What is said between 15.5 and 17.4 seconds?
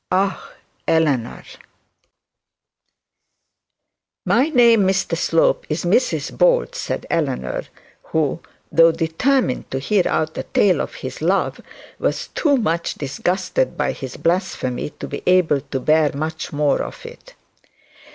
to bear much more of it.